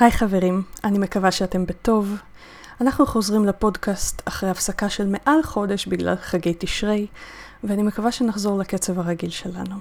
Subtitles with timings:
[0.00, 2.16] היי חברים, אני מקווה שאתם בטוב.
[2.80, 7.06] אנחנו חוזרים לפודקאסט אחרי הפסקה של מעל חודש בגלל חגי תשרי,
[7.64, 9.74] ואני מקווה שנחזור לקצב הרגיל שלנו.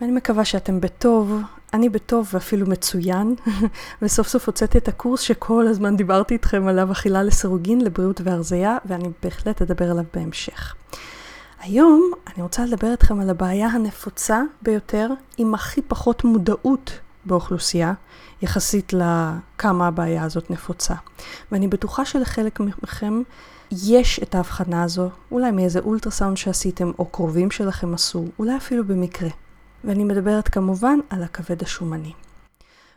[0.00, 1.40] ואני מקווה שאתם בטוב,
[1.72, 3.34] אני בטוב ואפילו מצוין,
[4.02, 9.08] וסוף סוף הוצאתי את הקורס שכל הזמן דיברתי איתכם עליו, אכילה לסירוגין, לבריאות והרזייה, ואני
[9.22, 10.74] בהחלט אדבר עליו בהמשך.
[11.60, 15.08] היום אני רוצה לדבר איתכם על הבעיה הנפוצה ביותר,
[15.38, 17.92] עם הכי פחות מודעות באוכלוסייה,
[18.42, 20.94] יחסית לכמה הבעיה הזאת נפוצה.
[21.52, 23.22] ואני בטוחה שלחלק מכם
[23.72, 29.28] יש את ההבחנה הזו, אולי מאיזה אולטרסאונד שעשיתם או קרובים שלכם עשו, אולי אפילו במקרה.
[29.84, 32.12] ואני מדברת כמובן על הכבד השומני.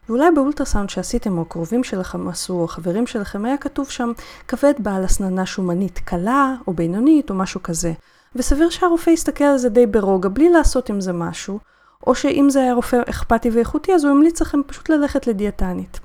[0.09, 4.11] ואולי באולטרסאונד שעשיתם או קרובים שלכם עשו או חברים שלכם היה כתוב שם
[4.47, 7.93] כבד בעל הסננה שומנית קלה או בינונית או משהו כזה.
[8.35, 11.59] וסביר שהרופא יסתכל על זה די ברוגע בלי לעשות עם זה משהו,
[12.07, 15.99] או שאם זה היה רופא אכפתי ואיכותי, אז הוא המליץ לכם פשוט ללכת לדיאטנית.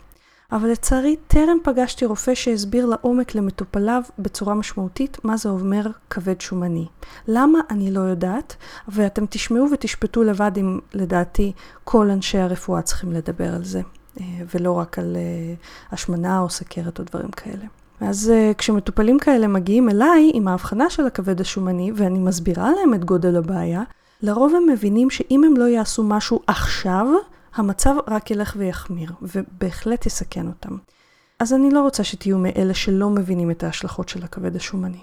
[0.52, 6.86] אבל לצערי, טרם פגשתי רופא שהסביר לעומק למטופליו בצורה משמעותית מה זה אומר כבד שומני.
[7.28, 7.58] למה?
[7.70, 8.56] אני לא יודעת,
[8.88, 11.52] ואתם תשמעו ותשפטו לבד אם לדעתי
[11.84, 13.80] כל אנשי הרפואה צריכים לדבר על זה,
[14.20, 15.54] אה, ולא רק על אה,
[15.90, 17.64] השמנה או סכרת או דברים כאלה.
[18.00, 23.04] אז uh, כשמטופלים כאלה מגיעים אליי עם ההבחנה של הכבד השומני, ואני מסבירה להם את
[23.04, 23.82] גודל הבעיה,
[24.22, 27.06] לרוב הם מבינים שאם הם לא יעשו משהו עכשיו,
[27.54, 30.76] המצב רק ילך ויחמיר, ובהחלט יסכן אותם.
[31.38, 35.00] אז אני לא רוצה שתהיו מאלה שלא מבינים את ההשלכות של הכבד השומני.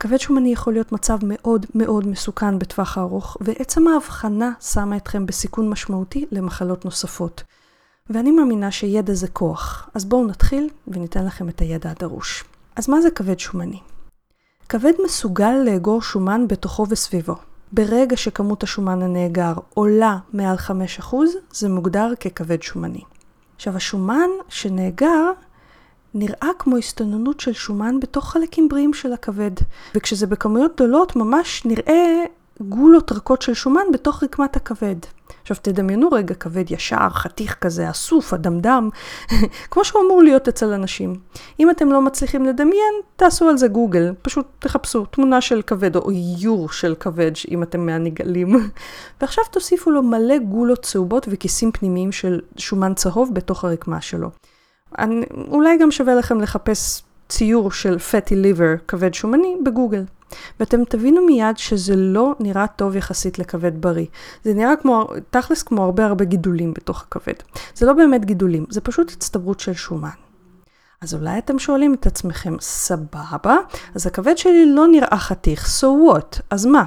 [0.00, 5.70] כבד שומני יכול להיות מצב מאוד מאוד מסוכן בטווח הארוך, ועצם ההבחנה שמה אתכם בסיכון
[5.70, 7.42] משמעותי למחלות נוספות.
[8.10, 12.44] ואני מאמינה שידע זה כוח, אז בואו נתחיל וניתן לכם את הידע הדרוש.
[12.76, 13.80] אז מה זה כבד שומני?
[14.68, 17.36] כבד מסוגל לאגור שומן בתוכו וסביבו.
[17.72, 20.56] ברגע שכמות השומן הנאגר עולה מעל
[21.00, 21.14] 5%,
[21.52, 23.02] זה מוגדר ככבד שומני.
[23.56, 25.30] עכשיו, השומן שנאגר
[26.14, 29.50] נראה כמו הסתננות של שומן בתוך חלקים בריאים של הכבד,
[29.94, 32.24] וכשזה בכמויות גדולות ממש נראה
[32.60, 34.96] גולות רכות של שומן בתוך רקמת הכבד.
[35.42, 38.88] עכשיו תדמיינו רגע כבד ישר, חתיך כזה, אסוף, אדמדם,
[39.70, 41.14] כמו שהוא אמור להיות אצל אנשים.
[41.60, 46.10] אם אתם לא מצליחים לדמיין, תעשו על זה גוגל, פשוט תחפשו תמונה של כבד או
[46.10, 48.56] איור של כבד, אם אתם מהנגלים.
[49.20, 54.30] ועכשיו תוסיפו לו מלא גולות צהובות וכיסים פנימיים של שומן צהוב בתוך הרקמה שלו.
[54.98, 60.04] אני, אולי גם שווה לכם לחפש ציור של fatty liver, כבד שומני, בגוגל.
[60.60, 64.06] ואתם תבינו מיד שזה לא נראה טוב יחסית לכבד בריא.
[64.44, 67.34] זה נראה כמו, תכלס כמו הרבה הרבה גידולים בתוך הכבד.
[67.74, 70.08] זה לא באמת גידולים, זה פשוט הצטברות של שומן.
[71.00, 73.56] אז אולי אתם שואלים את עצמכם, סבבה,
[73.94, 76.40] אז הכבד שלי לא נראה חתיך, so what?
[76.50, 76.84] אז מה?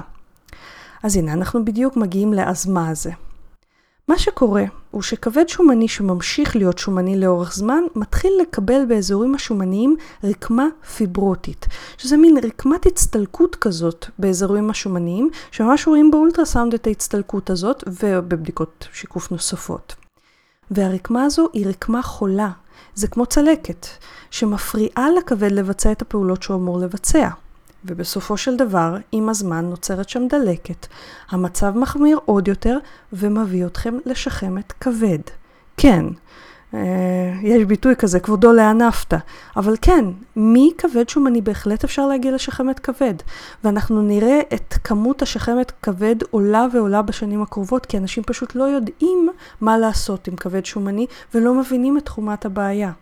[1.02, 3.10] אז הנה, אנחנו בדיוק מגיעים ל"אז מה" הזה.
[4.08, 10.66] מה שקורה הוא שכבד שומני שממשיך להיות שומני לאורך זמן, מתחיל לקבל באזורים השומניים רקמה
[10.96, 11.66] פיברוטית,
[11.98, 19.30] שזה מין רקמת הצטלקות כזאת באזורים השומניים, שממש רואים באולטרסאונד את ההצטלקות הזאת ובבדיקות שיקוף
[19.32, 19.94] נוספות.
[20.70, 22.50] והרקמה הזו היא רקמה חולה,
[22.94, 23.86] זה כמו צלקת,
[24.30, 27.28] שמפריעה לכבד לבצע את הפעולות שהוא אמור לבצע.
[27.86, 30.86] ובסופו של דבר, עם הזמן נוצרת שם דלקת.
[31.30, 32.78] המצב מחמיר עוד יותר
[33.12, 35.18] ומביא אתכם לשחמת כבד.
[35.76, 36.04] כן,
[36.74, 39.14] אה, יש ביטוי כזה, כבודו לענפת.
[39.56, 40.04] אבל כן,
[40.36, 43.14] מכבד שומני בהחלט אפשר להגיע לשחמת כבד.
[43.64, 49.28] ואנחנו נראה את כמות השחמת כבד עולה ועולה בשנים הקרובות, כי אנשים פשוט לא יודעים
[49.60, 52.92] מה לעשות עם כבד שומני ולא מבינים את תחומת הבעיה.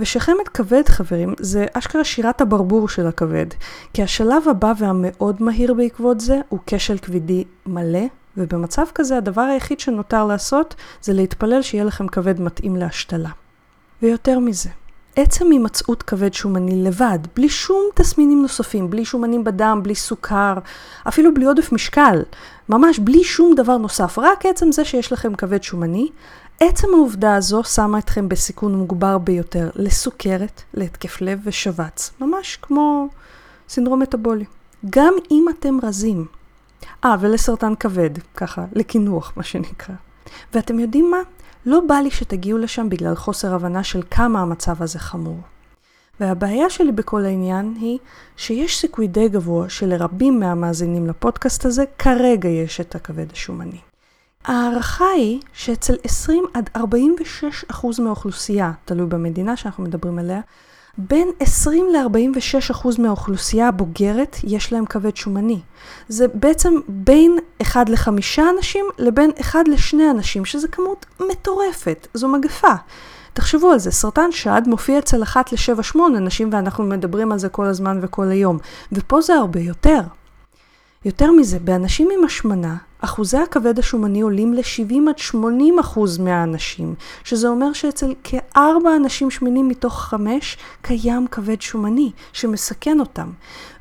[0.00, 3.46] ושחמת כבד, חברים, זה אשכרה שירת הברבור של הכבד.
[3.94, 8.06] כי השלב הבא והמאוד מהיר בעקבות זה הוא כשל כבדי מלא,
[8.36, 13.30] ובמצב כזה הדבר היחיד שנותר לעשות זה להתפלל שיהיה לכם כבד מתאים להשתלה.
[14.02, 14.68] ויותר מזה,
[15.16, 20.54] עצם הימצאות כבד שומני לבד, בלי שום תסמינים נוספים, בלי שומנים בדם, בלי סוכר,
[21.08, 22.22] אפילו בלי עודף משקל,
[22.68, 26.08] ממש בלי שום דבר נוסף, רק עצם זה שיש לכם כבד שומני,
[26.62, 33.08] עצם העובדה הזו שמה אתכם בסיכון מוגבר ביותר לסוכרת, להתקף לב ושבץ, ממש כמו
[33.68, 34.44] סינדרום מטאבולי.
[34.90, 36.26] גם אם אתם רזים,
[37.04, 39.94] אה, ולסרטן כבד, ככה, לקינוח, מה שנקרא.
[40.54, 41.18] ואתם יודעים מה?
[41.66, 45.40] לא בא לי שתגיעו לשם בגלל חוסר הבנה של כמה המצב הזה חמור.
[46.20, 47.98] והבעיה שלי בכל העניין היא
[48.36, 53.89] שיש סיכוי די גבוה שלרבים מהמאזינים לפודקאסט הזה כרגע יש את הכבד השומני.
[54.44, 60.40] ההערכה היא שאצל 20 עד 46 אחוז מהאוכלוסייה, תלוי במדינה שאנחנו מדברים עליה,
[60.98, 65.60] בין 20 ל-46 אחוז מהאוכלוסייה הבוגרת יש להם כבד שומני.
[66.08, 68.08] זה בעצם בין 1 ל-5
[68.56, 72.74] אנשים לבין 1 ל-2 אנשים, שזה כמות מטורפת, זו מגפה.
[73.32, 77.64] תחשבו על זה, סרטן שד מופיע אצל 1 ל-7-8 אנשים ואנחנו מדברים על זה כל
[77.64, 78.58] הזמן וכל היום,
[78.92, 80.00] ופה זה הרבה יותר.
[81.04, 86.94] יותר מזה, באנשים עם השמנה, אחוזי הכבד השומני עולים ל-70 עד 80 אחוז מהאנשים,
[87.24, 93.30] שזה אומר שאצל כארבע אנשים שמנים מתוך חמש קיים כבד שומני, שמסכן אותם.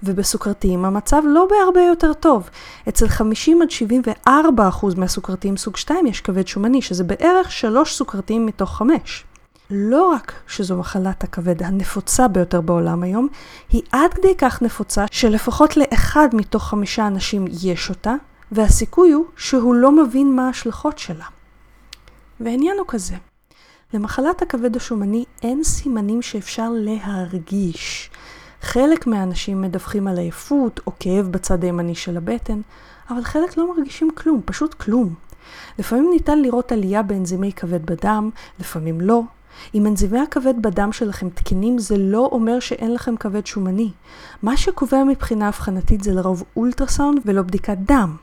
[0.03, 2.49] ובסוכרתיים המצב לא בהרבה יותר טוב.
[2.89, 8.45] אצל 50 עד 74 אחוז מהסוכרתיים סוג 2 יש כבד שומני, שזה בערך שלוש סוכרתיים
[8.45, 9.23] מתוך חמש.
[9.71, 13.27] לא רק שזו מחלת הכבד הנפוצה ביותר בעולם היום,
[13.69, 18.13] היא עד כדי כך נפוצה שלפחות לאחד מתוך חמישה אנשים יש אותה,
[18.51, 21.25] והסיכוי הוא שהוא לא מבין מה ההשלכות שלה.
[22.39, 23.15] והעניין הוא כזה,
[23.93, 28.09] למחלת הכבד השומני אין סימנים שאפשר להרגיש.
[28.61, 32.61] חלק מהאנשים מדווחים על עייפות או כאב בצד הימני של הבטן,
[33.09, 35.13] אבל חלק לא מרגישים כלום, פשוט כלום.
[35.79, 38.29] לפעמים ניתן לראות עלייה באנזימי כבד בדם,
[38.59, 39.21] לפעמים לא,
[39.75, 43.91] אם אנזימי הכבד בדם שלכם תקינים זה לא אומר שאין לכם כבד שומני.
[44.43, 48.15] מה שקובע מבחינה אבחנתית זה לרוב אולטרסאונד ולא בדיקת דם.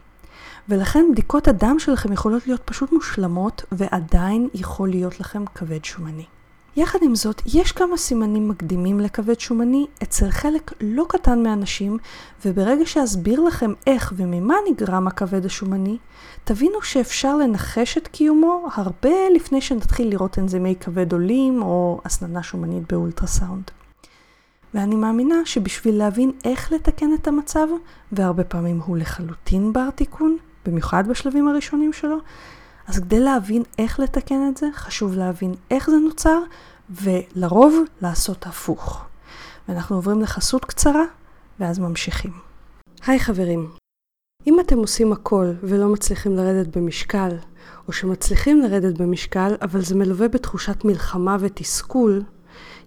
[0.68, 6.24] ולכן בדיקות הדם שלכם יכולות להיות פשוט מושלמות ועדיין יכול להיות לכם כבד שומני.
[6.76, 11.98] יחד עם זאת, יש כמה סימנים מקדימים לכבד שומני אצל חלק לא קטן מהאנשים,
[12.44, 15.98] וברגע שאסביר לכם איך וממה נגרם הכבד השומני,
[16.44, 22.92] תבינו שאפשר לנחש את קיומו הרבה לפני שנתחיל לראות אנזימי כבד עולים או הסננה שומנית
[22.92, 23.70] באולטרסאונד.
[24.74, 27.66] ואני מאמינה שבשביל להבין איך לתקן את המצב,
[28.12, 30.36] והרבה פעמים הוא לחלוטין בר תיקון,
[30.66, 32.16] במיוחד בשלבים הראשונים שלו,
[32.86, 36.38] אז כדי להבין איך לתקן את זה, חשוב להבין איך זה נוצר,
[36.90, 39.04] ולרוב לעשות הפוך.
[39.68, 41.04] ואנחנו עוברים לחסות קצרה,
[41.60, 42.32] ואז ממשיכים.
[43.06, 43.70] היי חברים,
[44.46, 47.36] אם אתם עושים הכל ולא מצליחים לרדת במשקל,
[47.88, 52.22] או שמצליחים לרדת במשקל, אבל זה מלווה בתחושת מלחמה ותסכול,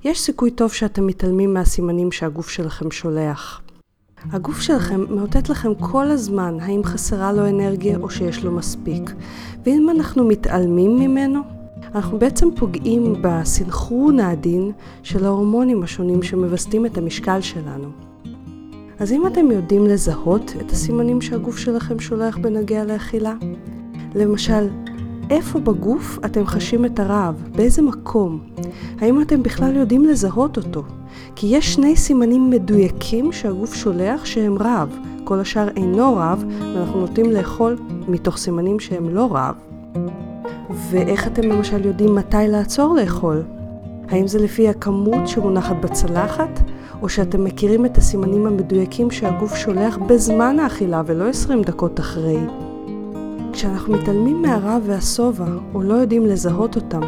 [0.03, 3.61] יש סיכוי טוב שאתם מתעלמים מהסימנים שהגוף שלכם שולח.
[4.31, 9.11] הגוף שלכם מאותת לכם כל הזמן האם חסרה לו אנרגיה או שיש לו מספיק.
[9.65, 11.39] ואם אנחנו מתעלמים ממנו,
[11.95, 14.71] אנחנו בעצם פוגעים בסנכרון העדין
[15.03, 17.89] של ההורמונים השונים שמווסתים את המשקל שלנו.
[18.99, 23.33] אז אם אתם יודעים לזהות את הסימנים שהגוף שלכם שולח בנוגע לאכילה,
[24.15, 24.67] למשל,
[25.29, 27.43] איפה בגוף אתם חשים את הרעב?
[27.55, 28.39] באיזה מקום?
[28.99, 30.83] האם אתם בכלל יודעים לזהות אותו?
[31.35, 34.97] כי יש שני סימנים מדויקים שהגוף שולח שהם רעב.
[35.23, 37.77] כל השאר אינו רעב, ואנחנו נוטים לאכול
[38.07, 39.55] מתוך סימנים שהם לא רעב.
[40.89, 43.43] ואיך אתם למשל יודעים מתי לעצור לאכול?
[44.09, 46.59] האם זה לפי הכמות שמונחת בצלחת,
[47.01, 52.39] או שאתם מכירים את הסימנים המדויקים שהגוף שולח בזמן האכילה ולא 20 דקות אחרי?
[53.53, 57.01] כשאנחנו מתעלמים מהרעב והשובע, או לא יודעים לזהות אותם,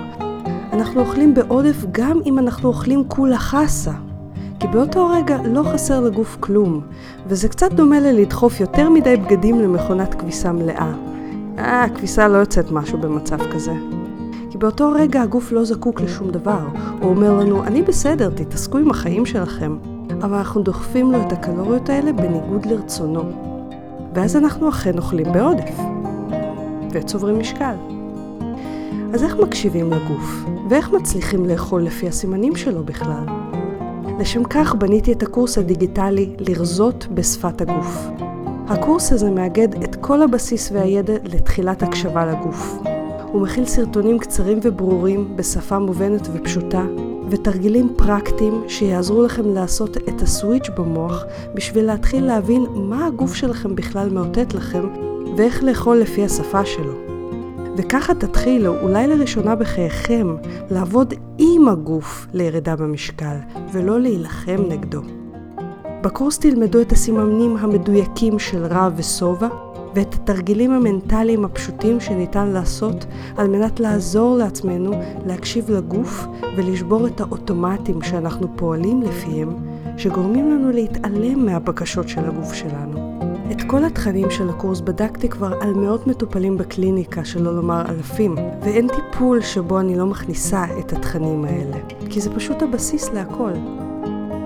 [0.73, 3.91] אנחנו אוכלים בעודף גם אם אנחנו אוכלים כולה חסה.
[4.61, 6.81] כי באותו רגע לא חסר לגוף כלום,
[7.27, 10.91] וזה קצת דומה ללדחוף יותר מדי בגדים למכונת כביסה מלאה.
[11.57, 13.73] אה, הכביסה לא יוצאת משהו במצב כזה.
[14.49, 16.59] כי באותו רגע הגוף לא זקוק לשום דבר.
[17.01, 19.77] הוא אומר לנו, אני בסדר, תתעסקו עם החיים שלכם.
[20.23, 23.23] אבל אנחנו דוחפים לו את הקלוריות האלה בניגוד לרצונו.
[24.13, 25.77] ואז אנחנו אכן אוכלים בעודף.
[26.91, 27.75] וצוברים משקל.
[29.13, 30.45] אז איך מקשיבים לגוף?
[30.69, 33.50] ואיך מצליחים לאכול לפי הסימנים שלו בכלל?
[34.21, 38.07] לשם כך בניתי את הקורס הדיגיטלי לרזות בשפת הגוף.
[38.67, 42.77] הקורס הזה מאגד את כל הבסיס והידע לתחילת הקשבה לגוף.
[43.31, 46.85] הוא מכיל סרטונים קצרים וברורים בשפה מובנת ופשוטה,
[47.29, 51.23] ותרגילים פרקטיים שיעזרו לכם לעשות את הסוויץ' במוח
[51.53, 54.87] בשביל להתחיל להבין מה הגוף שלכם בכלל מאותת לכם
[55.37, 57.10] ואיך לאכול לפי השפה שלו.
[57.77, 60.35] וככה תתחילו, אולי לראשונה בחייכם,
[60.71, 63.35] לעבוד עם הגוף לירידה במשקל,
[63.71, 65.01] ולא להילחם נגדו.
[66.03, 69.47] בקורס תלמדו את הסימנים המדויקים של רע ושובע,
[69.95, 73.05] ואת התרגילים המנטליים הפשוטים שניתן לעשות
[73.37, 74.91] על מנת לעזור לעצמנו
[75.25, 76.25] להקשיב לגוף
[76.55, 79.49] ולשבור את האוטומטים שאנחנו פועלים לפיהם,
[79.97, 83.10] שגורמים לנו להתעלם מהבקשות של הגוף שלנו.
[83.51, 88.87] את כל התכנים של הקורס בדקתי כבר על מאות מטופלים בקליניקה, שלא לומר אלפים, ואין
[88.87, 91.77] טיפול שבו אני לא מכניסה את התכנים האלה,
[92.09, 93.51] כי זה פשוט הבסיס להכל.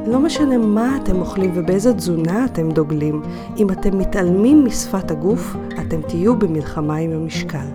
[0.08, 3.22] לא משנה מה אתם אוכלים ובאיזה תזונה אתם דוגלים,
[3.58, 7.68] אם אתם מתעלמים משפת הגוף, אתם תהיו במלחמה עם המשקל.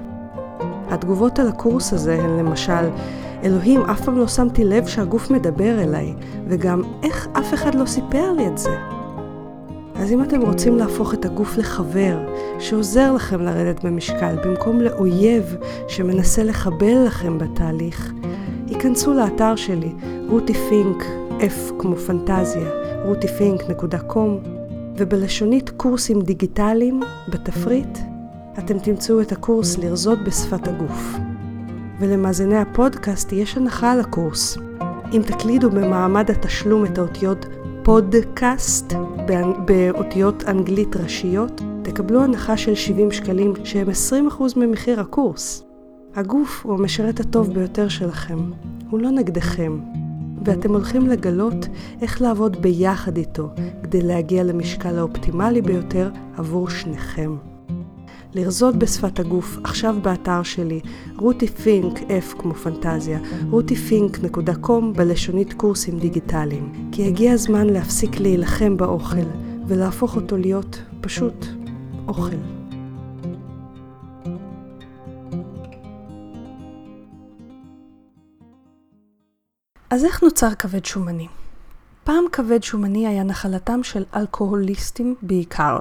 [0.88, 2.88] התגובות על הקורס הזה הן למשל,
[3.42, 6.14] אלוהים, אף פעם לא שמתי לב שהגוף מדבר אליי,
[6.48, 8.99] וגם איך אף אחד לא סיפר לי את זה.
[10.00, 12.18] אז אם אתם רוצים להפוך את הגוף לחבר
[12.58, 15.56] שעוזר לכם לרדת במשקל במקום לאויב
[15.88, 18.12] שמנסה לחבל לכם בתהליך,
[18.66, 19.92] היכנסו לאתר שלי,
[20.28, 21.04] רותי פינק,
[21.40, 22.70] F כמו פנטזיה,
[23.10, 24.48] rutifink.com,
[24.96, 27.98] ובלשונית קורסים דיגיטליים, בתפריט,
[28.58, 31.14] אתם תמצאו את הקורס לרזות בשפת הגוף.
[31.98, 34.58] ולמאזיני הפודקאסט יש הנחה על הקורס.
[35.12, 37.46] אם תקלידו במעמד התשלום את האותיות
[37.82, 38.92] פודקאסט
[39.64, 45.64] באותיות אנגלית ראשיות, תקבלו הנחה של 70 שקלים שהם 20% ממחיר הקורס.
[46.14, 48.38] הגוף הוא המשרת הטוב ביותר שלכם,
[48.90, 49.80] הוא לא נגדכם,
[50.44, 51.66] ואתם הולכים לגלות
[52.02, 53.48] איך לעבוד ביחד איתו
[53.82, 57.36] כדי להגיע למשקל האופטימלי ביותר עבור שניכם.
[58.34, 60.80] לרזות בשפת הגוף, עכשיו באתר שלי,
[61.16, 63.18] רותי פינק, F כמו פנטזיה,
[63.50, 66.88] rutifink.com בלשונית קורסים דיגיטליים.
[66.92, 69.26] כי הגיע הזמן להפסיק להילחם באוכל,
[69.66, 71.46] ולהפוך אותו להיות פשוט
[72.08, 72.36] אוכל.
[79.90, 81.26] אז איך נוצר כבד שומני?
[82.04, 85.78] פעם כבד שומני היה נחלתם של אלכוהוליסטים בעיקר.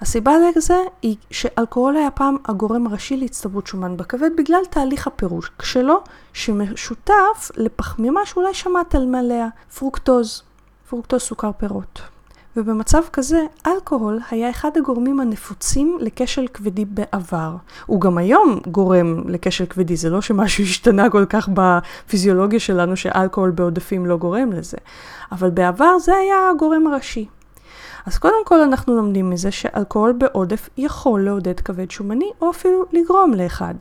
[0.00, 6.00] הסיבה לזה היא שאלכוהול היה פעם הגורם הראשי להצטברות שומן בכבד בגלל תהליך הפירוק שלו,
[6.32, 10.42] שמשותף לפחמימה שאולי שמעתם עליה, פרוקטוז,
[10.88, 12.02] פרוקטוז סוכר פירות.
[12.56, 17.56] ובמצב כזה, אלכוהול היה אחד הגורמים הנפוצים לכשל כבדי בעבר.
[17.86, 23.50] הוא גם היום גורם לכשל כבדי, זה לא שמשהו השתנה כל כך בפיזיולוגיה שלנו שאלכוהול
[23.50, 24.76] בעודפים לא גורם לזה.
[25.32, 27.26] אבל בעבר זה היה הגורם הראשי.
[28.06, 33.34] אז קודם כל אנחנו לומדים מזה שאלכוהול בעודף יכול לעודד כבד שומני או אפילו לגרום
[33.34, 33.74] לאחד.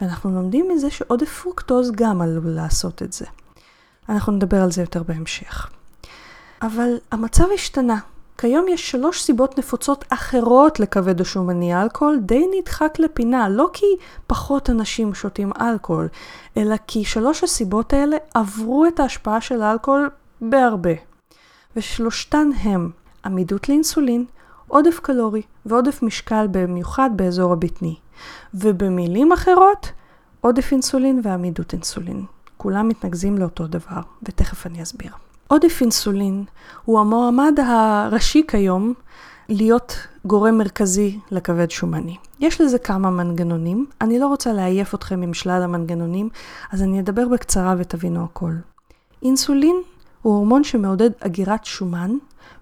[0.00, 3.26] ואנחנו לומדים מזה שעודף פרוקטוז גם עלול לעשות את זה.
[4.08, 5.68] אנחנו נדבר על זה יותר בהמשך.
[6.62, 7.98] אבל המצב השתנה.
[8.38, 11.74] כיום יש שלוש סיבות נפוצות אחרות לכבד השומני.
[11.74, 13.86] האלכוהול די נדחק לפינה, לא כי
[14.26, 16.08] פחות אנשים שותים אלכוהול,
[16.56, 20.10] אלא כי שלוש הסיבות האלה עברו את ההשפעה של האלכוהול
[20.40, 20.90] בהרבה.
[21.76, 22.90] ושלושתן הם
[23.24, 24.24] עמידות לאינסולין,
[24.66, 27.96] עודף קלורי ועודף משקל במיוחד באזור הבטני.
[28.54, 29.92] ובמילים אחרות,
[30.40, 32.24] עודף אינסולין ועמידות אינסולין.
[32.56, 35.12] כולם מתנקזים לאותו דבר, ותכף אני אסביר.
[35.48, 36.44] עודף אינסולין
[36.84, 38.94] הוא המועמד הראשי כיום
[39.48, 42.16] להיות גורם מרכזי לכבד שומני.
[42.40, 46.28] יש לזה כמה מנגנונים, אני לא רוצה לעייף אתכם עם שלל המנגנונים,
[46.72, 48.52] אז אני אדבר בקצרה ותבינו הכל.
[49.22, 49.76] אינסולין
[50.22, 52.10] הוא הורמון שמעודד אגירת שומן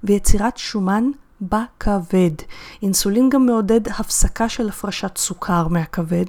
[0.04, 2.30] ויצירת שומן בכבד.
[2.82, 6.24] אינסולין גם מעודד הפסקה של הפרשת סוכר מהכבד,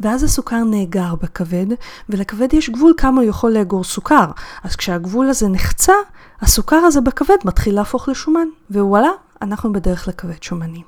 [0.00, 1.66] ואז הסוכר נאגר בכבד,
[2.08, 4.26] ולכבד יש גבול כמה הוא יכול לאגור סוכר.
[4.64, 5.92] אז כשהגבול הזה נחצה,
[6.40, 9.10] הסוכר הזה בכבד מתחיל להפוך לשומן, ווואלה,
[9.42, 10.82] אנחנו בדרך לכבד שומני.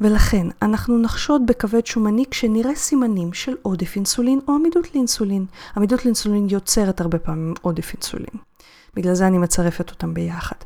[0.00, 5.46] ולכן אנחנו נחשוד בכבד שומני כשנראה סימנים של עודף אינסולין או עמידות לאינסולין.
[5.76, 8.53] עמידות לאינסולין יוצרת הרבה פעמים עודף אינסולין.
[8.96, 10.56] בגלל זה אני מצרפת אותם ביחד.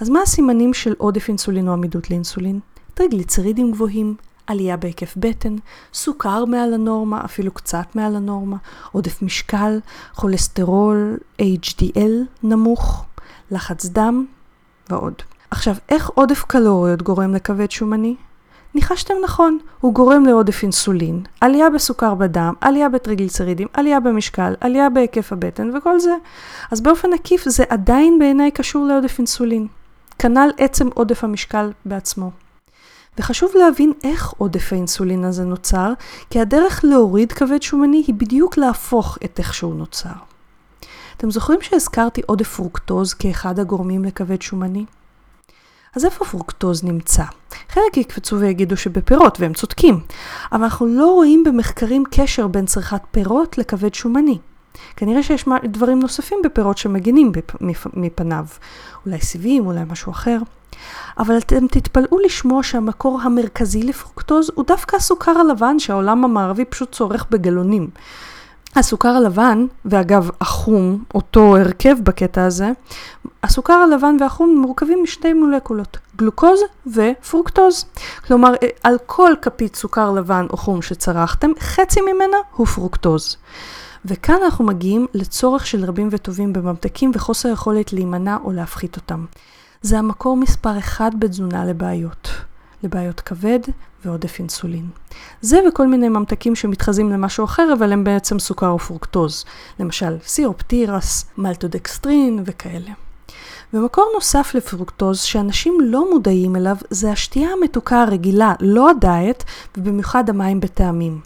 [0.00, 2.60] אז מה הסימנים של עודף אינסולין או עמידות לאינסולין?
[2.94, 4.16] טריגליצרידים גבוהים,
[4.46, 5.56] עלייה בהיקף בטן,
[5.94, 8.56] סוכר מעל הנורמה, אפילו קצת מעל הנורמה,
[8.92, 9.80] עודף משקל,
[10.14, 12.12] כולסטרול, HDL
[12.42, 13.04] נמוך,
[13.50, 14.26] לחץ דם
[14.90, 15.14] ועוד.
[15.50, 18.16] עכשיו, איך עודף קלוריות גורם לכבד שומני?
[18.76, 25.32] ניחשתם נכון, הוא גורם לעודף אינסולין, עלייה בסוכר בדם, עלייה בטריגליצרידים, עלייה במשקל, עלייה בהיקף
[25.32, 26.14] הבטן וכל זה.
[26.70, 29.66] אז באופן עקיף זה עדיין בעיניי קשור לעודף אינסולין.
[30.18, 32.30] כנ"ל עצם עודף המשקל בעצמו.
[33.18, 35.92] וחשוב להבין איך עודף האינסולין הזה נוצר,
[36.30, 40.16] כי הדרך להוריד כבד שומני היא בדיוק להפוך את איך שהוא נוצר.
[41.16, 44.84] אתם זוכרים שהזכרתי עודף פרוקטוז כאחד הגורמים לכבד שומני?
[45.96, 47.22] אז איפה פרוקטוז נמצא?
[47.68, 50.00] חלק יקפצו ויגידו שבפירות, והם צודקים,
[50.52, 54.38] אבל אנחנו לא רואים במחקרים קשר בין צריכת פירות לכבד שומני.
[54.96, 57.32] כנראה שיש דברים נוספים בפירות שמגינים
[57.94, 58.46] מפניו,
[59.06, 60.38] אולי סיבים, אולי משהו אחר.
[61.18, 67.26] אבל אתם תתפלאו לשמוע שהמקור המרכזי לפרוקטוז הוא דווקא הסוכר הלבן שהעולם המערבי פשוט צורך
[67.30, 67.90] בגלונים.
[68.76, 72.70] הסוכר הלבן, ואגב החום, אותו הרכב בקטע הזה,
[73.42, 77.84] הסוכר הלבן והחום מורכבים משתי מולקולות, גלוקוז ופרוקטוז.
[78.26, 83.36] כלומר, על כל כפית סוכר לבן או חום שצרכתם, חצי ממנה הוא פרוקטוז.
[84.04, 89.24] וכאן אנחנו מגיעים לצורך של רבים וטובים בממתקים וחוסר יכולת להימנע או להפחית אותם.
[89.82, 92.28] זה המקור מספר אחד בתזונה לבעיות.
[92.82, 93.60] לבעיות כבד
[94.06, 94.88] ועודף אינסולין.
[95.40, 99.44] זה וכל מיני ממתקים שמתחזים למשהו אחר, אבל הם בעצם סוכר או פרוקטוז.
[99.80, 102.90] למשל סירופ תירס, מלטודקסטרין וכאלה.
[103.74, 109.44] ומקור נוסף לפרוקטוז שאנשים לא מודעים אליו זה השתייה המתוקה הרגילה, לא הדיאט,
[109.76, 111.20] ובמיוחד המים בטעמים.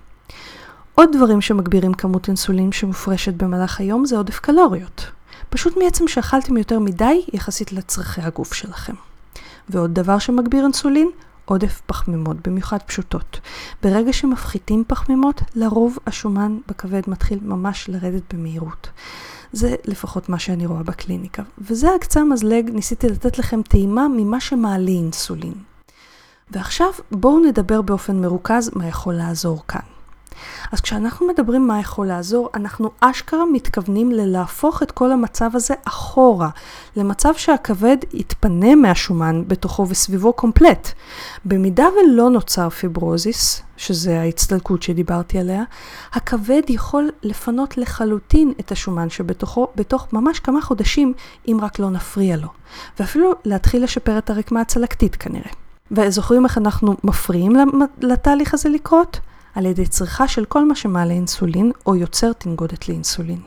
[0.94, 5.06] עוד דברים שמגבירים כמות אינסולין שמופרשת במהלך היום זה עודף קלוריות.
[5.50, 8.94] פשוט מעצם שאכלתם יותר מדי יחסית לצרכי הגוף שלכם.
[9.68, 11.10] ועוד דבר שמגביר אינסולין,
[11.50, 13.40] עודף פחמימות, במיוחד פשוטות.
[13.82, 18.88] ברגע שמפחיתים פחמימות, לרוב השומן בכבד מתחיל ממש לרדת במהירות.
[19.52, 21.42] זה לפחות מה שאני רואה בקליניקה.
[21.58, 25.54] וזה על קצה המזלג, ניסיתי לתת לכם טעימה ממה שמעלה אינסולין.
[26.50, 29.99] ועכשיו בואו נדבר באופן מרוכז מה יכול לעזור כאן.
[30.72, 36.48] אז כשאנחנו מדברים מה יכול לעזור, אנחנו אשכרה מתכוונים ללהפוך את כל המצב הזה אחורה,
[36.96, 40.92] למצב שהכבד יתפנה מהשומן בתוכו וסביבו קומפלט.
[41.44, 45.62] במידה ולא נוצר פיברוזיס, שזה ההצטלקות שדיברתי עליה,
[46.12, 51.12] הכבד יכול לפנות לחלוטין את השומן שבתוכו, בתוך ממש כמה חודשים,
[51.48, 52.48] אם רק לא נפריע לו.
[53.00, 55.50] ואפילו להתחיל לשפר את הרקמה הצלקתית כנראה.
[55.90, 57.52] וזוכרים איך אנחנו מפריעים
[58.00, 59.20] לתהליך הזה לקרות?
[59.54, 63.40] על ידי צריכה של כל מה שמעלה אינסולין או יוצר תנגודת לאינסולין.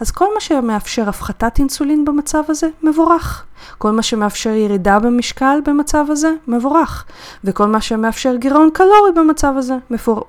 [0.00, 3.44] אז כל מה שמאפשר הפחתת אינסולין במצב הזה, מבורך.
[3.78, 7.04] כל מה שמאפשר ירידה במשקל במצב הזה, מבורך.
[7.44, 9.74] וכל מה שמאפשר גירעון קלורי במצב הזה,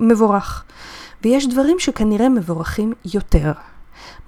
[0.00, 0.64] מבורך.
[1.22, 3.52] ויש דברים שכנראה מבורכים יותר.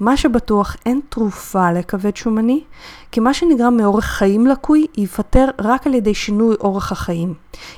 [0.00, 2.64] מה שבטוח אין תרופה לכבד שומני,
[3.12, 7.34] כי מה שנגרם מאורח חיים לקוי ייפתר רק על ידי שינוי אורח החיים.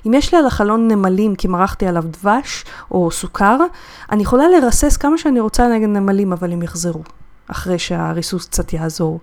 [0.07, 3.59] אם יש לי על החלון נמלים כי מרחתי עליו דבש או סוכר,
[4.13, 7.03] אני יכולה לרסס כמה שאני רוצה נגד נמלים, אבל הם יחזרו,
[7.49, 9.21] אחרי שהריסוס קצת יעזור.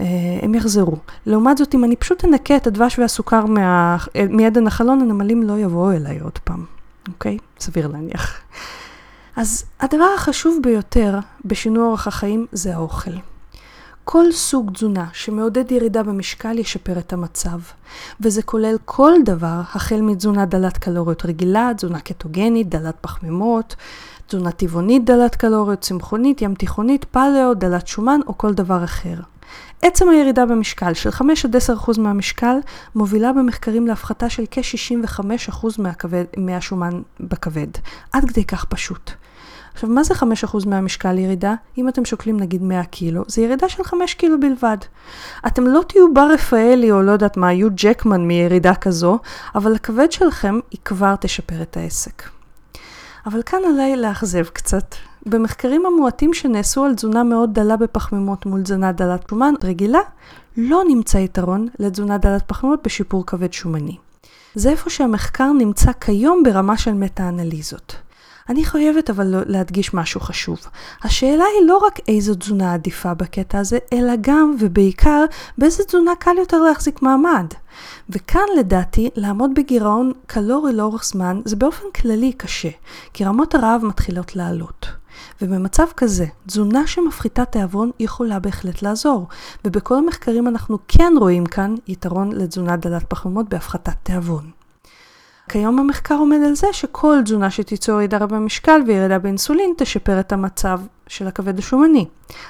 [0.00, 0.04] אה,
[0.42, 0.96] הם יחזרו.
[1.26, 3.96] לעומת זאת, אם אני פשוט אנקה את הדבש והסוכר מה...
[4.30, 6.64] מעדן החלון, הנמלים לא יבואו אליי עוד פעם,
[7.08, 7.38] אוקיי?
[7.60, 8.40] סביר להניח.
[9.36, 13.10] אז הדבר החשוב ביותר בשינוי אורח החיים זה האוכל.
[14.04, 17.58] כל סוג תזונה שמעודד ירידה במשקל ישפר את המצב,
[18.20, 23.76] וזה כולל כל דבר, החל מתזונה דלת קלוריות רגילה, תזונה קטוגנית, דלת פחמימות,
[24.26, 29.14] תזונה טבעונית דלת קלוריות, צמחונית, ים תיכונית, פלאו, דלת שומן או כל דבר אחר.
[29.82, 32.56] עצם הירידה במשקל של 5 עד 10% מהמשקל
[32.94, 35.66] מובילה במחקרים להפחתה של כ-65%
[36.36, 37.68] מהשומן בכבד.
[38.12, 39.10] עד כדי כך פשוט.
[39.74, 41.54] עכשיו, מה זה 5% מהמשקל ירידה?
[41.78, 44.76] אם אתם שוקלים נגיד 100 קילו, זה ירידה של 5 קילו בלבד.
[45.46, 49.18] אתם לא תהיו בר רפאלי או לא יודעת מה, יהיו ג'קמן מירידה כזו,
[49.54, 52.22] אבל הכבד שלכם היא כבר תשפר את העסק.
[53.26, 54.94] אבל כאן עליי לאכזב קצת.
[55.26, 60.00] במחקרים המועטים שנעשו על תזונה מאוד דלה בפחמימות מול תזונה דלת שומן רגילה,
[60.56, 63.96] לא נמצא יתרון לתזונה דלת פחמימות בשיפור כבד שומני.
[64.54, 67.96] זה איפה שהמחקר נמצא כיום ברמה של מטה-אנליזות.
[68.50, 70.58] אני חייבת אבל להדגיש משהו חשוב.
[71.02, 75.24] השאלה היא לא רק איזו תזונה עדיפה בקטע הזה, אלא גם ובעיקר
[75.58, 77.46] באיזו תזונה קל יותר להחזיק מעמד.
[78.10, 82.68] וכאן לדעתי, לעמוד בגירעון קלורי לאורך זמן זה באופן כללי קשה,
[83.12, 84.86] כי רמות הרעב מתחילות לעלות.
[85.42, 89.28] ובמצב כזה, תזונה שמפחיתה תיאבון יכולה בהחלט לעזור,
[89.64, 94.59] ובכל המחקרים אנחנו כן רואים כאן יתרון לתזונה דלת פחמימות בהפחתת תיאבון.
[95.52, 100.80] כיום המחקר עומד על זה שכל תזונה שתיצור ירידה במשקל וירידה באינסולין תשפר את המצב
[101.06, 102.06] של הכבד השומני.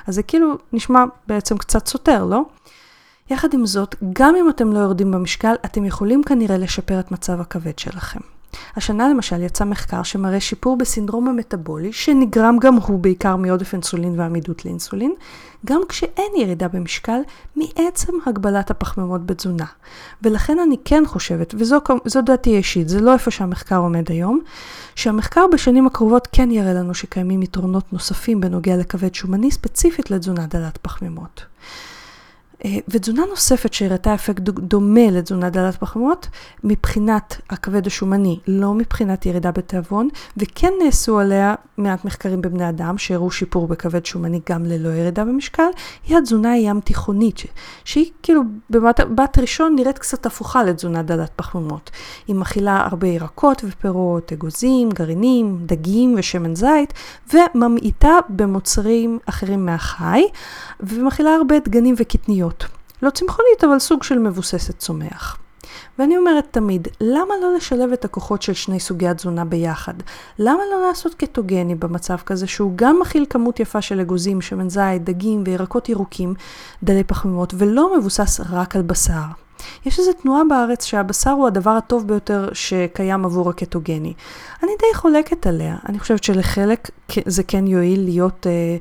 [0.07, 2.43] אז זה כאילו נשמע בעצם קצת סותר, לא?
[3.31, 7.41] יחד עם זאת, גם אם אתם לא יורדים במשקל, אתם יכולים כנראה לשפר את מצב
[7.41, 8.21] הכבד שלכם.
[8.77, 14.65] השנה למשל יצא מחקר שמראה שיפור בסינדרום המטבולי, שנגרם גם הוא בעיקר מעודף אינסולין ועמידות
[14.65, 15.15] לאינסולין,
[15.67, 17.21] גם כשאין ירידה במשקל
[17.57, 19.65] מעצם הגבלת הפחמימות בתזונה.
[20.23, 24.41] ולכן אני כן חושבת, וזו דעתי אישית, זה לא איפה שהמחקר עומד היום,
[24.95, 30.79] שהמחקר בשנים הקרובות כן יראה לנו שקיימים יתרונות נוספים בנוגע לכבד שומני ספציפית לתזונה דלת
[30.83, 31.45] פחמימות.
[32.65, 36.29] אה, ותזונה נוספת שהראתה אפקט דומה לתזונה דלת פחמות,
[36.65, 43.31] מבחינת הכבד השומני, לא מבחינת ירידה בתיאבון, וכן נעשו עליה מעט מחקרים בבני אדם שהראו
[43.31, 45.69] שיפור בכבד שומני גם ללא ירידה במשקל,
[46.09, 47.43] היא התזונה הים תיכונית,
[47.85, 51.91] שהיא כאילו במבט ראשון נראית קצת הפוכה לתזונה דלת פחמימות.
[52.29, 56.95] היא מכילה הרבה ירקות ופירות, אגוזים, גרעינים, דגים ושמן זית,
[57.35, 60.23] וממעיטה במוצרים אחרים מהחי,
[60.81, 62.50] ומכילה הרבה דגנים וקטניות.
[63.03, 65.37] לא צמחונית, אבל סוג של מבוססת צומח.
[65.99, 69.95] ואני אומרת תמיד, למה לא לשלב את הכוחות של שני סוגי התזונה ביחד?
[70.39, 75.05] למה לא לעשות קטוגני במצב כזה שהוא גם מכיל כמות יפה של אגוזים, שמן זית,
[75.05, 76.35] דגים וירקות ירוקים,
[76.83, 79.25] דלי פחמימות, ולא מבוסס רק על בשר?
[79.87, 84.15] יש איזו תנועה בארץ שהבשר הוא הדבר הטוב ביותר שקיים עבור הקטוגני.
[84.63, 85.77] אני די חולקת עליה.
[85.89, 86.91] אני חושבת שלחלק
[87.27, 88.77] זה כן יועיל להיות אה,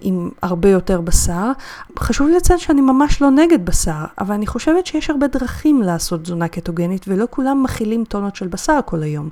[0.00, 1.52] עם הרבה יותר בשר.
[1.98, 6.48] חשוב לציין שאני ממש לא נגד בשר, אבל אני חושבת שיש הרבה דרכים לעשות תזונה
[6.48, 9.28] קטוגנית, ולא כולם מכילים טונות של בשר כל היום.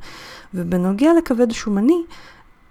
[0.54, 2.02] ובנוגע לכבד שומני,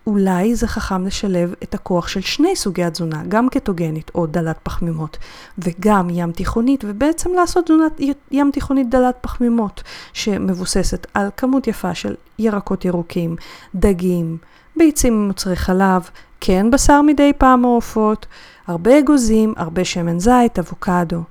[0.07, 5.17] אולי זה חכם לשלב את הכוח של שני סוגי התזונה, גם קטוגנית או דלת פחמימות,
[5.57, 12.15] וגם ים תיכונית, ובעצם לעשות תזונת ים תיכונית דלת פחמימות, שמבוססת על כמות יפה של
[12.39, 13.35] ירקות ירוקים,
[13.75, 14.37] דגים,
[14.77, 16.09] ביצים ממוצרי חלב,
[16.41, 18.25] כן בשר מדי פעם מעופות,
[18.67, 21.21] הרבה אגוזים, הרבה שמן זית, אבוקדו.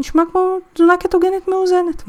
[0.00, 2.02] נשמע כמו תזונה קטוגנית מאוזנת.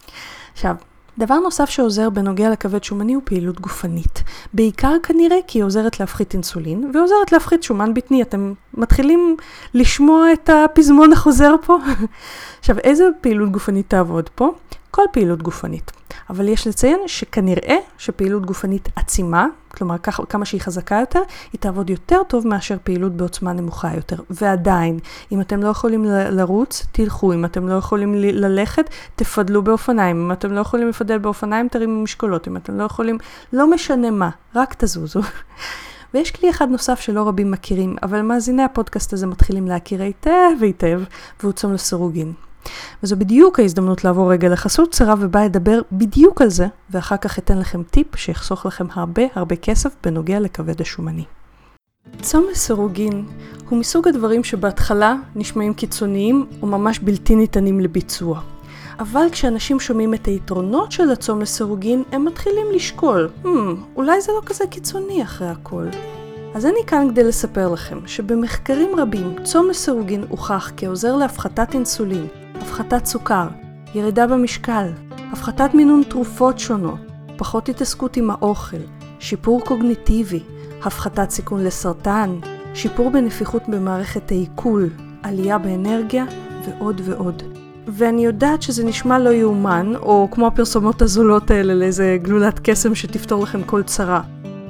[0.52, 0.74] עכשיו,
[1.18, 4.22] דבר נוסף שעוזר בנוגע לכבד שומני הוא פעילות גופנית.
[4.54, 8.22] בעיקר כנראה כי היא עוזרת להפחית אינסולין ועוזרת להפחית שומן בטני.
[8.22, 9.36] אתם מתחילים
[9.74, 11.78] לשמוע את הפזמון החוזר פה?
[12.60, 14.52] עכשיו, איזה פעילות גופנית תעבוד פה?
[14.90, 15.92] כל פעילות גופנית.
[16.30, 19.98] אבל יש לציין שכנראה שפעילות גופנית עצימה, כלומר
[20.28, 21.20] כמה שהיא חזקה יותר,
[21.52, 24.16] היא תעבוד יותר טוב מאשר פעילות בעוצמה נמוכה יותר.
[24.30, 24.98] ועדיין,
[25.32, 30.52] אם אתם לא יכולים לרוץ, תלכו, אם אתם לא יכולים ללכת, תפדלו באופניים, אם אתם
[30.52, 33.18] לא יכולים לפדל באופניים, תרימו משקולות, אם אתם לא יכולים,
[33.52, 35.20] לא משנה מה, רק תזוזו.
[36.14, 41.00] ויש כלי אחד נוסף שלא רבים מכירים, אבל מאזיני הפודקאסט הזה מתחילים להכיר היטב היטב,
[41.40, 42.32] והוא צום לסירוגין.
[43.02, 47.58] וזו בדיוק ההזדמנות לעבור רגע לחסות קצרה ובה אדבר בדיוק על זה, ואחר כך אתן
[47.58, 51.24] לכם טיפ שיחסוך לכם הרבה הרבה כסף בנוגע לכבד השומני.
[52.22, 53.26] צום לסירוגין
[53.68, 58.40] הוא מסוג הדברים שבהתחלה נשמעים קיצוניים וממש בלתי ניתנים לביצוע.
[59.00, 63.48] אבל כשאנשים שומעים את היתרונות של הצום לסירוגין, הם מתחילים לשקול, hmm,
[63.96, 65.86] אולי זה לא כזה קיצוני אחרי הכל.
[66.54, 72.26] אז אני כאן כדי לספר לכם שבמחקרים רבים צום לסירוגין הוכח כעוזר להפחתת אינסולין,
[72.60, 73.48] הפחתת סוכר,
[73.94, 74.86] ירידה במשקל,
[75.32, 76.98] הפחתת מינון תרופות שונות,
[77.36, 78.76] פחות התעסקות עם האוכל,
[79.20, 80.40] שיפור קוגניטיבי,
[80.82, 82.38] הפחתת סיכון לסרטן,
[82.74, 84.88] שיפור בנפיחות במערכת העיכול,
[85.22, 86.24] עלייה באנרגיה
[86.66, 87.42] ועוד ועוד.
[87.88, 93.42] ואני יודעת שזה נשמע לא יאומן, או כמו הפרסומות הזולות האלה לאיזה גלולת קסם שתפתור
[93.42, 94.20] לכם כל צרה.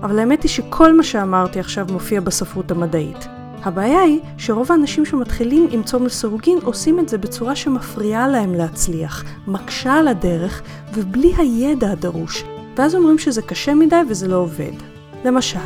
[0.02, 3.39] אבל האמת היא שכל מה שאמרתי עכשיו מופיע בספרות המדעית.
[3.64, 9.24] הבעיה היא שרוב האנשים שמתחילים עם צום לסירוגין עושים את זה בצורה שמפריעה להם להצליח,
[9.46, 10.62] מקשה על הדרך
[10.94, 12.44] ובלי הידע הדרוש,
[12.76, 14.72] ואז אומרים שזה קשה מדי וזה לא עובד.
[15.24, 15.58] למשל,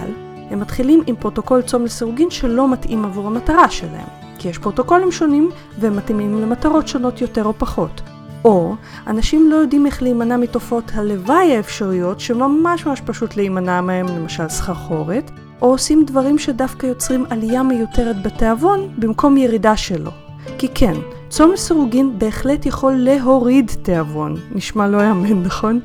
[0.50, 5.50] הם מתחילים עם פרוטוקול צום לסירוגין שלא מתאים עבור המטרה שלהם, כי יש פרוטוקולים שונים
[5.78, 8.00] והם מתאימים למטרות שונות יותר או פחות.
[8.44, 8.74] או
[9.06, 15.30] אנשים לא יודעים איך להימנע מתופעות הלוואי האפשריות שממש ממש פשוט להימנע מהם, למשל סחרחורת,
[15.64, 20.10] או עושים דברים שדווקא יוצרים עלייה מיותרת בתיאבון במקום ירידה שלו.
[20.58, 20.94] כי כן,
[21.28, 24.36] צום לסירוגין בהחלט יכול להוריד תיאבון.
[24.54, 25.80] נשמע לא יאמן, נכון?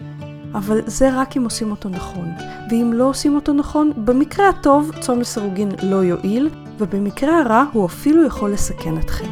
[0.53, 2.27] אבל זה רק אם עושים אותו נכון.
[2.69, 8.25] ואם לא עושים אותו נכון, במקרה הטוב צום לסירוגין לא יועיל, ובמקרה הרע הוא אפילו
[8.25, 9.29] יכול לסכן אתכם.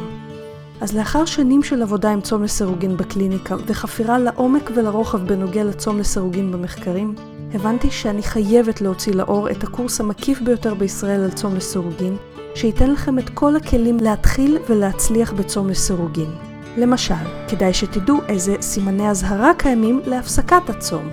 [0.80, 6.52] אז לאחר שנים של עבודה עם צום לסירוגין בקליניקה וחפירה לעומק ולרוחב בנוגע לצום לסירוגין
[6.52, 7.14] במחקרים,
[7.54, 12.16] הבנתי שאני חייבת להוציא לאור את הקורס המקיף ביותר בישראל על צום לסירוגין,
[12.54, 16.30] שייתן לכם את כל הכלים להתחיל ולהצליח בצום לסירוגין.
[16.76, 17.14] למשל,
[17.48, 21.08] כדאי שתדעו איזה סימני אזהרה קיימים להפסקת הצום,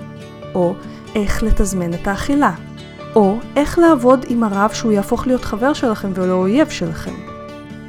[0.56, 0.76] או
[1.16, 2.52] איך לתזמן את האכילה,
[3.16, 7.14] או איך לעבוד עם הרב שהוא יהפוך להיות חבר שלכם ולא אויב שלכם,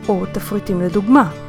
[0.08, 1.45] או תפריטים לדוגמה.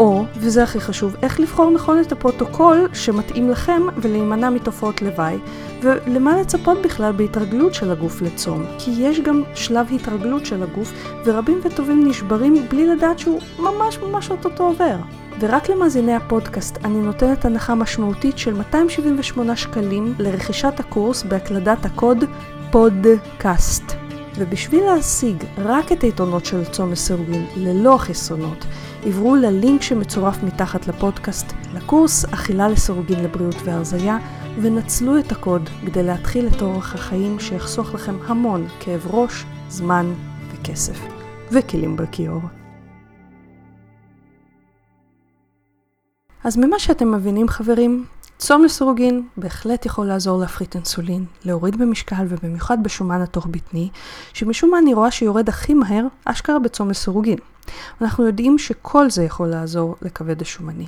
[0.00, 5.38] או, וזה הכי חשוב, איך לבחור נכון את הפרוטוקול שמתאים לכם ולהימנע מתופעות לוואי,
[5.82, 8.64] ולמה לצפות בכלל בהתרגלות של הגוף לצום.
[8.78, 10.92] כי יש גם שלב התרגלות של הגוף,
[11.24, 14.96] ורבים וטובים נשברים בלי לדעת שהוא ממש ממש אוטוטו עובר.
[15.40, 22.24] ורק למאזיני הפודקאסט אני נותנת הנחה משמעותית של 278 שקלים לרכישת הקורס בהקלדת הקוד
[22.70, 23.99] פודקאסט.
[24.40, 28.66] ובשביל להשיג רק את היתרונות של צום לסירוגין ללא החסרונות,
[29.06, 34.18] עברו ללינק שמצורף מתחת לפודקאסט לקורס אכילה לסירוגין לבריאות והרזייה
[34.62, 40.12] ונצלו את הקוד כדי להתחיל את אורח החיים שיחסוך לכם המון כאב ראש, זמן
[40.52, 41.00] וכסף.
[41.52, 42.40] וכלים בכיור.
[46.44, 48.04] אז ממה שאתם מבינים חברים,
[48.40, 53.88] צום לסירוגין בהחלט יכול לעזור להפחית אינסולין, להוריד במשקל ובמיוחד בשומן התוך בטני,
[54.32, 57.38] שמשום מה אני רואה שיורד הכי מהר אשכרה בצום לסירוגין.
[58.00, 60.86] אנחנו יודעים שכל זה יכול לעזור לכבד השומני.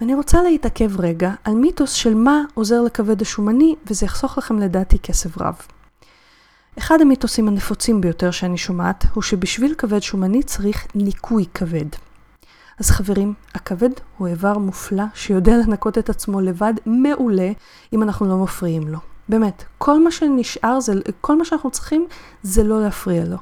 [0.00, 4.98] ואני רוצה להתעכב רגע על מיתוס של מה עוזר לכבד השומני, וזה יחסוך לכם לדעתי
[4.98, 5.56] כסף רב.
[6.78, 12.07] אחד המיתוסים הנפוצים ביותר שאני שומעת, הוא שבשביל כבד שומני צריך ניקוי כבד.
[12.80, 17.50] אז חברים, הכבד הוא איבר מופלא שיודע לנקות את עצמו לבד מעולה
[17.92, 18.98] אם אנחנו לא מפריעים לו.
[19.28, 22.06] באמת, כל מה שנשאר, זה, כל מה שאנחנו צריכים
[22.42, 23.36] זה לא להפריע לו.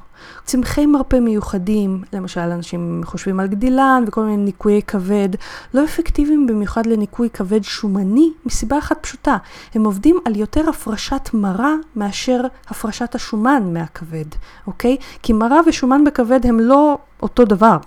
[0.45, 5.29] צמחי מרפא מיוחדים, למשל אנשים חושבים על גדילן וכל מיני ניקויי כבד,
[5.73, 9.37] לא אפקטיביים במיוחד לניקוי כבד שומני, מסיבה אחת פשוטה,
[9.73, 14.25] הם עובדים על יותר הפרשת מרה מאשר הפרשת השומן מהכבד,
[14.67, 14.97] אוקיי?
[15.23, 17.77] כי מרה ושומן בכבד הם לא אותו דבר.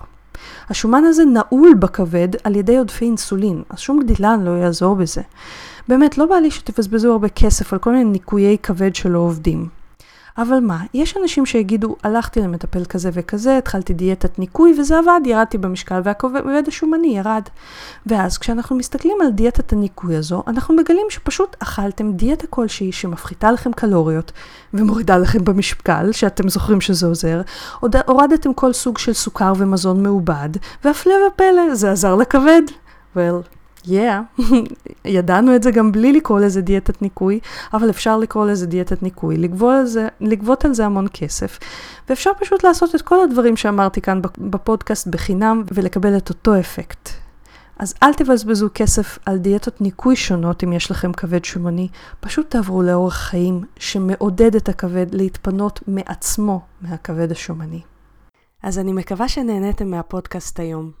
[0.69, 5.21] השומן הזה נעול בכבד על ידי עודפי אינסולין, אז שום גדילן לא יעזור בזה.
[5.87, 9.80] באמת, לא בא לי שתבזבזו הרבה כסף על כל מיני ניקויי כבד שלא עובדים.
[10.37, 15.57] אבל מה, יש אנשים שיגידו, הלכתי למטפל כזה וכזה, התחלתי דיאטת ניקוי וזה עבד, ירדתי
[15.57, 17.43] במשקל והכבד השומני ירד.
[18.05, 23.73] ואז כשאנחנו מסתכלים על דיאטת הניקוי הזו, אנחנו מגלים שפשוט אכלתם דיאטה כלשהי שמפחיתה לכם
[23.73, 24.31] קלוריות
[24.73, 27.41] ומורידה לכם במשקל, שאתם זוכרים שזה עוזר,
[28.05, 30.49] הורדתם כל סוג של סוכר ומזון מעובד,
[30.83, 32.61] והפלא ופלא, זה עזר לכבד.
[33.15, 34.41] well, yeah,
[35.05, 37.39] ידענו את זה גם בלי לקרוא לזה דיאטת ניקוי,
[37.73, 41.59] אבל אפשר לקרוא לזה דיאטת ניקוי, לגבות על זה, לגבות על זה המון כסף,
[42.09, 47.09] ואפשר פשוט לעשות את כל הדברים שאמרתי כאן בפודקאסט בחינם ולקבל את אותו אפקט.
[47.79, 51.87] אז אל תבזבזו כסף על דיאטות ניקוי שונות אם יש לכם כבד שומני,
[52.19, 57.81] פשוט תעברו לאורח חיים שמעודד את הכבד להתפנות מעצמו מהכבד השומני.
[58.63, 61.00] אז אני מקווה שנהניתם מהפודקאסט היום.